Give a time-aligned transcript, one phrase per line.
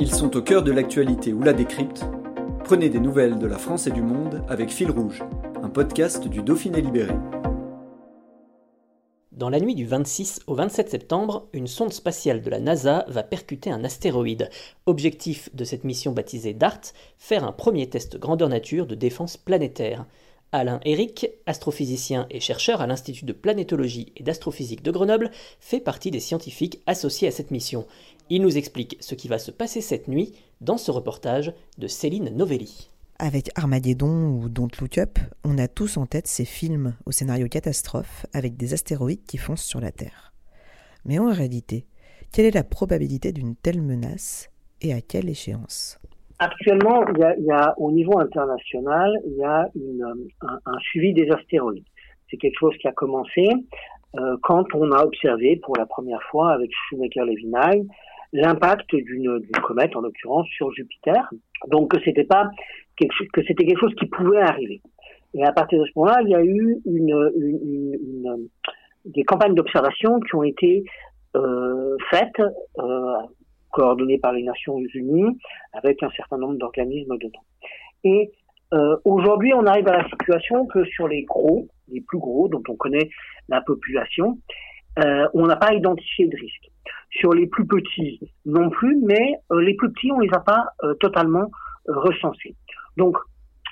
[0.00, 2.04] Ils sont au cœur de l'actualité ou la décrypte.
[2.62, 5.24] Prenez des nouvelles de la France et du monde avec Fil Rouge,
[5.60, 7.14] un podcast du Dauphiné Libéré.
[9.32, 13.24] Dans la nuit du 26 au 27 septembre, une sonde spatiale de la NASA va
[13.24, 14.50] percuter un astéroïde.
[14.86, 16.80] Objectif de cette mission baptisée DART,
[17.16, 20.06] faire un premier test grandeur nature de défense planétaire.
[20.50, 26.10] Alain Eric, astrophysicien et chercheur à l'Institut de planétologie et d'astrophysique de Grenoble, fait partie
[26.10, 27.86] des scientifiques associés à cette mission.
[28.30, 32.36] Il nous explique ce qui va se passer cette nuit dans ce reportage de Céline
[32.36, 32.90] Novelli.
[33.18, 37.48] Avec Armageddon ou Don't Look Up, on a tous en tête ces films au scénario
[37.48, 40.32] catastrophe avec des astéroïdes qui foncent sur la Terre.
[41.04, 41.86] Mais en réalité,
[42.32, 44.50] quelle est la probabilité d'une telle menace
[44.82, 45.98] et à quelle échéance?
[46.38, 49.68] Actuellement, il y, a, au niveau international, il y a
[50.42, 51.84] un, suivi des astéroïdes.
[52.30, 53.48] C'est quelque chose qui a commencé
[54.16, 57.46] euh, quand on a observé pour la première fois avec Shoemaker-Levy
[58.32, 61.28] l'impact d'une comète, en l'occurrence, sur Jupiter.
[61.68, 62.50] Donc que c'était pas
[62.96, 64.80] quelque chose, que c'était quelque chose qui pouvait arriver.
[65.34, 68.48] Et à partir de ce moment-là, il y a eu une, une, une,
[69.04, 70.84] des campagnes d'observation qui ont été
[71.36, 72.40] euh, faites,
[72.78, 73.16] euh,
[73.70, 75.38] coordonnées par les Nations Unies,
[75.72, 77.44] avec un certain nombre d'organismes dedans.
[78.04, 78.32] Et
[78.74, 82.62] euh, aujourd'hui, on arrive à la situation que sur les gros, les plus gros, dont
[82.68, 83.08] on connaît
[83.48, 84.38] la population,
[84.98, 86.70] euh, on n'a pas identifié de risque.
[87.10, 90.66] Sur les plus petits non plus, mais euh, les plus petits, on les a pas
[90.84, 91.50] euh, totalement
[91.86, 92.54] recensés.
[92.96, 93.16] Donc,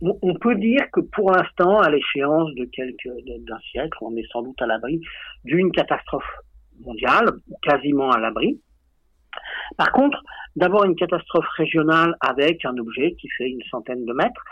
[0.00, 4.42] on peut dire que pour l'instant, à l'échéance de quelques d'un siècle, on est sans
[4.42, 5.00] doute à l'abri
[5.44, 6.30] d'une catastrophe
[6.84, 7.32] mondiale,
[7.62, 8.60] quasiment à l'abri.
[9.76, 10.22] Par contre,
[10.54, 14.44] d'avoir une catastrophe régionale avec un objet qui fait une centaine de mètres,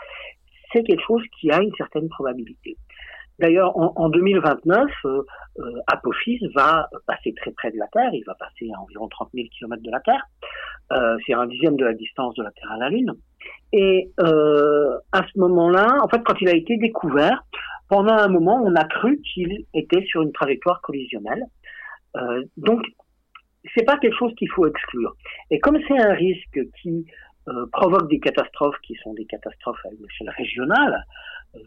[0.71, 2.77] c'est quelque chose qui a une certaine probabilité.
[3.39, 5.21] D'ailleurs, en, en, 2029, euh,
[5.59, 8.09] euh, Apophis va passer très près de la Terre.
[8.13, 10.23] Il va passer à environ 30 000 km de la Terre.
[10.91, 13.13] Euh, c'est un dixième de la distance de la Terre à la Lune.
[13.73, 17.43] Et euh, à ce moment-là, en fait, quand il a été découvert,
[17.89, 21.43] pendant un moment, on a cru qu'il était sur une trajectoire collisionnelle.
[22.15, 22.81] Euh, donc,
[23.75, 25.15] c'est pas quelque chose qu'il faut exclure.
[25.51, 27.05] Et comme c'est un risque qui
[27.47, 31.05] euh, provoque des catastrophes qui sont des catastrophes à une échelle régionale,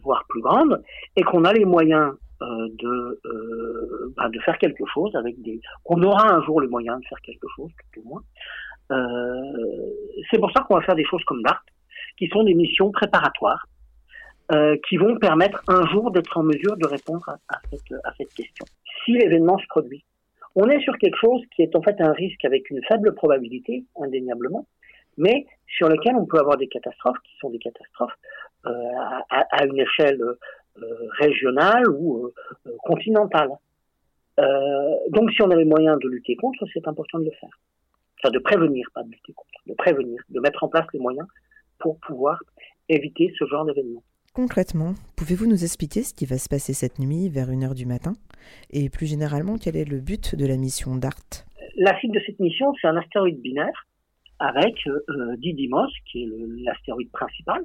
[0.03, 0.81] voire plus grande,
[1.15, 5.59] et qu'on a les moyens euh, de euh, bah, de faire quelque chose avec des
[5.83, 8.23] qu'on aura un jour les moyens de faire quelque chose tout au moins.
[8.91, 9.53] Euh,
[10.29, 11.63] c'est pour ça qu'on va faire des choses comme DART
[12.17, 13.65] qui sont des missions préparatoires
[14.51, 18.33] euh, qui vont permettre un jour d'être en mesure de répondre à, cette, à cette
[18.33, 18.65] question.
[19.05, 20.03] Si l'événement se produit
[20.55, 23.85] on est sur quelque chose qui est en fait un risque avec une faible probabilité
[24.01, 24.67] indéniablement
[25.17, 28.17] mais sur lequel on peut avoir des catastrophes qui sont des catastrophes
[28.65, 28.69] euh,
[29.29, 30.37] à, à, une échelle euh,
[31.19, 33.49] régionale ou euh, continentale.
[35.09, 37.59] donc si on a les moyens de lutter contre, c'est important de le faire.
[38.19, 41.27] Enfin, de prévenir, pas de lutter contre, de prévenir, de mettre en place les moyens
[41.79, 42.39] pour pouvoir
[42.87, 44.03] éviter ce genre d'événement.
[44.33, 48.13] Concrètement, pouvez-vous nous expliquer ce qui va se passer cette nuit vers 1h du matin?
[48.69, 51.45] Et plus généralement, quel est le but de la mission DART?
[51.77, 53.87] La cible de cette mission, c'est un astéroïde binaire
[54.41, 56.27] avec euh, Didymos, qui est
[56.63, 57.61] l'astéroïde principal,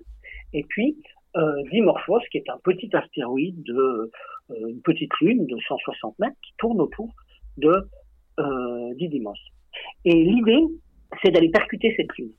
[0.52, 0.96] et puis
[1.36, 4.10] euh, Dimorphos, qui est un petit astéroïde de
[4.50, 7.12] euh, une petite lune de 160 mètres qui tourne autour
[7.56, 7.88] de
[8.38, 9.38] euh, Didymos.
[10.04, 10.62] Et l'idée,
[11.22, 12.32] c'est d'aller percuter cette lune.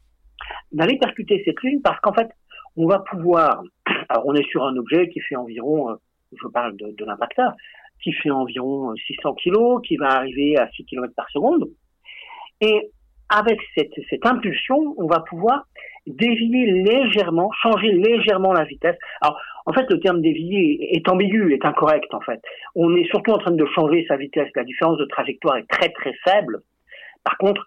[0.72, 2.30] D'aller percuter cette lune parce qu'en fait,
[2.76, 3.64] on va pouvoir,
[4.10, 5.96] alors on est sur un objet qui fait environ, euh,
[6.32, 7.54] je parle de, de l'impacteur,
[8.04, 11.70] qui fait environ 600 kg, qui va arriver à 6 km par seconde.
[12.62, 12.92] Et
[13.30, 15.66] avec cette, cette impulsion, on va pouvoir
[16.08, 18.96] dévier légèrement, changer légèrement la vitesse.
[19.22, 22.42] Alors, en fait, le terme dévier est ambigu, est incorrect, en fait.
[22.76, 24.50] On est surtout en train de changer sa vitesse.
[24.56, 26.62] La différence de trajectoire est très, très faible.
[27.24, 27.66] Par contre,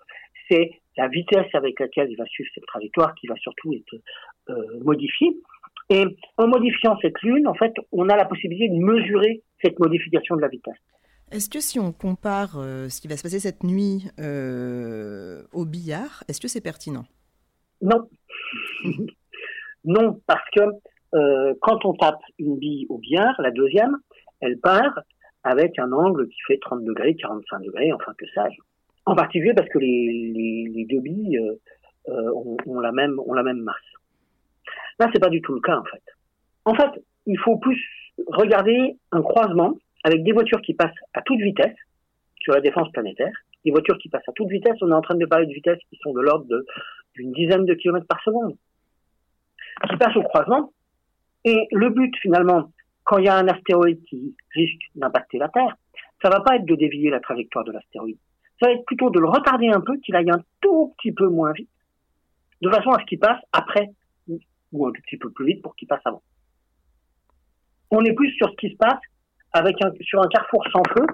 [0.51, 4.01] c'est la vitesse avec laquelle il va suivre cette trajectoire qui va surtout être
[4.49, 5.37] euh, modifiée.
[5.91, 6.05] Et
[6.39, 10.41] en modifiant cette lune, en fait, on a la possibilité de mesurer cette modification de
[10.41, 10.79] la vitesse.
[11.31, 15.65] Est-ce que si on compare euh, ce qui va se passer cette nuit euh, au
[15.65, 17.05] billard, est-ce que c'est pertinent?
[17.81, 18.09] Non.
[19.85, 20.61] non, parce que
[21.15, 23.97] euh, quand on tape une bille au billard, la deuxième,
[24.41, 24.99] elle part
[25.45, 28.41] avec un angle qui fait 30 degrés, 45 degrés, enfin que sais
[29.07, 31.41] En particulier parce que les, deux billes
[32.09, 33.77] ont, ont, la même, ont la même masse.
[34.99, 36.03] Là, c'est pas du tout le cas en fait.
[36.65, 37.81] En fait, il faut plus
[38.27, 39.75] regarder un croisement
[40.05, 41.77] avec des voitures qui passent à toute vitesse
[42.41, 43.33] sur la défense planétaire,
[43.65, 44.77] des voitures qui passent à toute vitesse.
[44.81, 46.47] On est en train de parler de vitesses qui sont de l'ordre
[47.15, 48.57] d'une dizaine de kilomètres par seconde,
[49.89, 50.73] qui passent au croisement.
[51.45, 52.71] Et le but finalement,
[53.05, 55.77] quand il y a un astéroïde qui risque d'impacter la Terre,
[56.23, 58.19] ça va pas être de dévier la trajectoire de l'astéroïde.
[58.61, 61.29] Ça va être plutôt de le retarder un peu, qu'il aille un tout petit peu
[61.29, 61.71] moins vite,
[62.61, 63.91] de façon à ce qu'il passe après,
[64.73, 66.23] ou un tout petit peu plus vite pour qu'il passe avant.
[67.91, 69.01] On est plus sur ce qui se passe
[69.53, 71.07] avec un, sur un carrefour sans feu,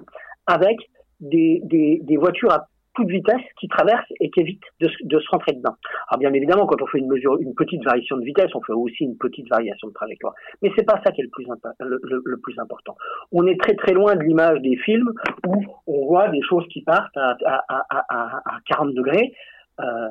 [0.45, 0.77] avec
[1.19, 2.67] des, des, des voitures à
[2.97, 5.75] toute vitesse qui traversent et qui évitent de, de, se rentrer dedans.
[6.09, 8.73] Alors bien évidemment, quand on fait une mesure, une petite variation de vitesse, on fait
[8.73, 10.33] aussi une petite variation de trajectoire.
[10.61, 11.45] Mais c'est pas ça qui est le plus,
[11.79, 12.97] le, plus important.
[13.31, 15.13] On est très très loin de l'image des films
[15.45, 19.33] où on voit des choses qui partent à, à, à, à 40 degrés.
[19.79, 20.07] Euh,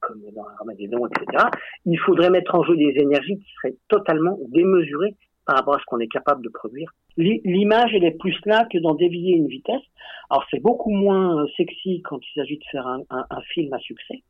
[0.00, 1.44] comme dans Armageddon, etc.
[1.84, 5.16] Il faudrait mettre en jeu des énergies qui seraient totalement démesurées
[5.46, 6.92] par rapport à ce qu'on est capable de produire.
[7.16, 9.82] L'image, elle est plus là que dans dévier une vitesse.
[10.30, 13.04] Alors c'est beaucoup moins euh, sexy quand il s'agit de faire un,
[13.52, 14.22] film à succès,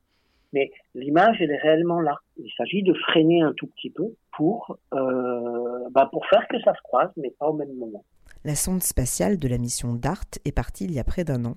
[0.52, 2.16] mais l'image, elle est réellement là.
[2.36, 6.74] Il s'agit de freiner un tout petit peu pour, euh, bah pour faire que ça
[6.74, 8.04] se croise, mais pas au même moment.
[8.44, 11.56] La sonde spatiale de la mission DART est partie il y a près d'un an,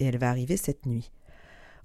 [0.00, 1.10] et elle va arriver cette nuit.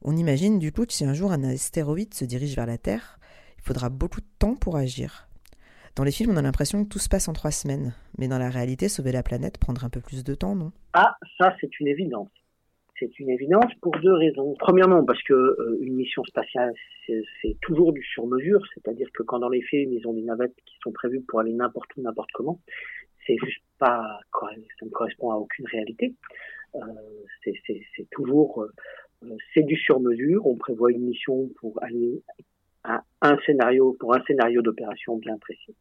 [0.04, 3.20] On imagine du coup que si un jour un astéroïde se dirige vers la Terre,
[3.58, 5.28] il faudra beaucoup de temps pour agir.
[5.96, 7.94] Dans les films, on a l'impression que tout se passe en trois semaines.
[8.18, 10.72] Mais dans la réalité, sauver la planète prendra un peu plus de temps, non?
[10.94, 12.30] Ah, ça, c'est une évidence.
[13.00, 14.54] C'est une évidence pour deux raisons.
[14.60, 16.74] Premièrement, parce que euh, une mission spatiale,
[17.08, 20.76] c'est toujours du sur-mesure, c'est-à-dire que quand dans les films, ils ont des navettes qui
[20.84, 22.60] sont prévues pour aller n'importe où, n'importe comment,
[23.26, 26.16] c'est juste pas, ça ne correspond à aucune réalité.
[26.76, 26.80] Euh,
[27.44, 30.46] c'est toujours, euh, c'est du sur-mesure.
[30.46, 32.22] On prévoit une mission pour aller
[32.84, 35.76] un scénario pour un scénario d'opération bien précis.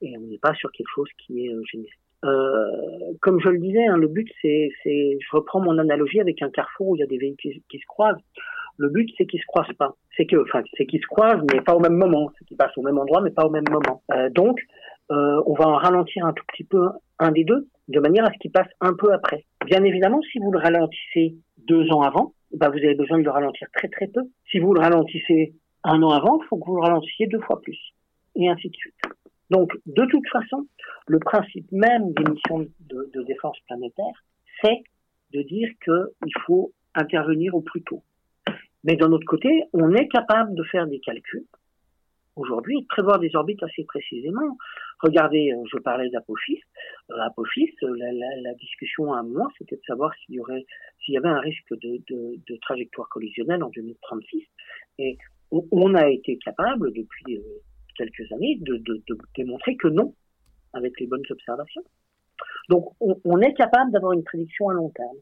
[0.00, 1.92] Et on n'est pas sur quelque chose qui est euh, générique.
[2.24, 6.50] Euh, comme je le disais, hein, le but c'est, je reprends mon analogie avec un
[6.50, 8.22] carrefour où il y a des véhicules qui, se croisent.
[8.78, 9.94] Le but c'est qu'ils se croisent pas.
[10.16, 12.30] C'est que, enfin, c'est qu'ils se croisent mais pas au même moment.
[12.38, 14.02] C'est qu'ils passent au même endroit mais pas au même moment.
[14.12, 14.58] Euh, donc,
[15.10, 18.38] on va en ralentir un tout petit peu un des deux, de manière à ce
[18.38, 19.44] qu'il passe un peu après.
[19.66, 23.30] Bien évidemment, si vous le ralentissez deux ans avant, bah, vous avez besoin de le
[23.30, 24.22] ralentir très très peu.
[24.50, 25.54] Si vous le ralentissez
[25.84, 27.78] un an avant, il faut que vous le ralentissiez deux fois plus,
[28.34, 28.94] et ainsi de suite.
[29.50, 30.66] Donc, de toute façon,
[31.06, 34.24] le principe même des missions de, défense planétaire,
[34.62, 34.82] c'est
[35.32, 38.02] de dire qu'il faut intervenir au plus tôt.
[38.84, 41.46] Mais d'un autre côté, on est capable de faire des calculs
[42.36, 44.56] aujourd'hui de prévoir des orbites assez précisément.
[45.00, 46.60] Regardez, euh, je parlais d'Apophis.
[47.10, 47.96] Euh, Apophis, euh,
[48.42, 50.64] la, discussion à un moment, c'était de savoir s'il y aurait,
[51.04, 54.42] s'il y avait un risque de, de, de, trajectoire collisionnelle en 2036.
[54.98, 55.18] Et
[55.70, 57.42] on a été capable depuis euh,
[57.96, 58.82] quelques années de,
[59.36, 60.14] démontrer que non,
[60.72, 61.84] avec les bonnes observations.
[62.68, 65.16] Donc on, est capable d'avoir une prédiction à long terme.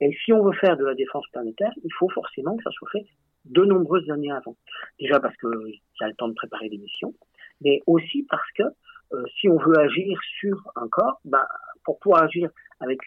[0.00, 2.88] Et si on veut faire de la défense planétaire, il faut forcément que ça soit
[2.90, 3.06] fait
[3.44, 4.56] de nombreuses années avant.
[4.98, 7.14] Déjà parce qu'il y a le temps de préparer des missions,
[7.60, 8.64] mais aussi parce que
[9.12, 11.44] euh, si on veut agir sur un corps, ben,
[11.84, 12.50] pour pouvoir agir
[12.80, 12.98] avec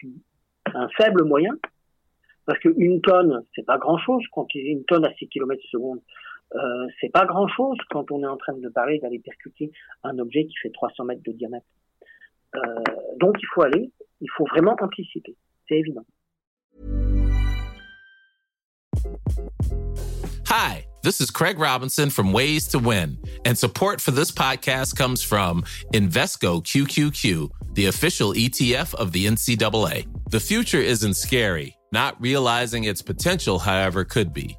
[0.74, 1.56] un faible moyen,
[2.46, 5.28] parce qu'une tonne, c'est pas grand chose, quand il y a une tonne à 6
[5.28, 6.00] km seconde,
[6.54, 10.18] euh, c'est pas grand chose quand on est en train de parler d'aller percuter un
[10.18, 11.66] objet qui fait 300 mètres de diamètre.
[12.54, 12.60] Euh,
[13.18, 13.90] donc il faut aller,
[14.20, 15.36] il faut vraiment anticiper,
[15.68, 16.04] c'est évident.
[20.46, 23.16] Hi, this is Craig Robinson from Ways to Win,
[23.46, 25.62] and support for this podcast comes from
[25.94, 30.06] Invesco QQQ, the official ETF of the NCAA.
[30.30, 34.58] The future isn't scary, not realizing its potential, however, could be.